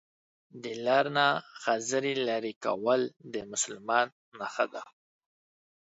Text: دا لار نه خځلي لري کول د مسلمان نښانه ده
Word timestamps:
دا 0.63 0.73
لار 0.85 1.05
نه 1.17 1.25
خځلي 1.61 2.15
لري 2.29 2.53
کول 2.65 3.01
د 3.33 3.35
مسلمان 3.51 4.05
نښانه 4.39 4.67
ده 4.73 4.83